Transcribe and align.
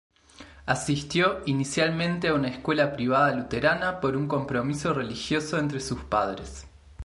Asistió 0.65 1.43
inicialmente 1.45 2.29
a 2.29 2.33
una 2.33 2.47
escuela 2.47 2.91
privada 2.91 3.35
luterana 3.35 3.99
por 4.01 4.17
un 4.17 4.27
compromiso 4.27 4.95
religioso 4.95 5.59
entre 5.59 5.79
sus 5.79 6.03
padres. 6.05 6.65